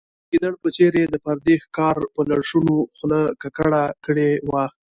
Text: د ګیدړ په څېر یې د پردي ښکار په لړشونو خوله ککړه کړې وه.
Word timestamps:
د 0.03 0.03
ګیدړ 0.29 0.53
په 0.63 0.69
څېر 0.75 0.91
یې 0.99 1.05
د 1.09 1.15
پردي 1.23 1.55
ښکار 1.63 1.97
په 2.13 2.21
لړشونو 2.29 2.75
خوله 2.95 3.21
ککړه 3.41 3.83
کړې 4.05 4.29
وه. 4.49 4.65